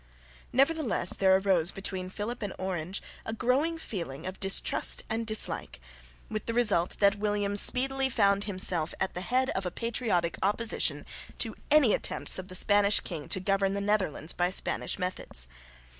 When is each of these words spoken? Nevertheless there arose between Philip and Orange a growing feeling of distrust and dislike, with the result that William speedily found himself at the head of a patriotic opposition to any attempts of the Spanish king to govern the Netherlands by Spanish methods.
Nevertheless 0.51 1.15
there 1.15 1.37
arose 1.37 1.69
between 1.69 2.09
Philip 2.09 2.41
and 2.41 2.53
Orange 2.57 3.03
a 3.23 3.33
growing 3.33 3.77
feeling 3.77 4.25
of 4.25 4.39
distrust 4.39 5.03
and 5.11 5.27
dislike, 5.27 5.79
with 6.27 6.47
the 6.47 6.55
result 6.55 6.97
that 7.01 7.19
William 7.19 7.55
speedily 7.55 8.09
found 8.09 8.45
himself 8.45 8.95
at 8.99 9.13
the 9.13 9.21
head 9.21 9.51
of 9.51 9.63
a 9.63 9.69
patriotic 9.69 10.37
opposition 10.41 11.05
to 11.37 11.55
any 11.69 11.93
attempts 11.93 12.39
of 12.39 12.47
the 12.47 12.55
Spanish 12.55 12.99
king 13.01 13.29
to 13.29 13.39
govern 13.39 13.75
the 13.75 13.79
Netherlands 13.79 14.33
by 14.33 14.49
Spanish 14.49 14.97
methods. 14.97 15.47